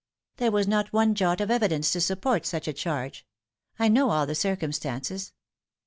[0.37, 3.23] "There was not one jot of evidence to support such a charge.
[3.77, 5.31] I know all the circumstances.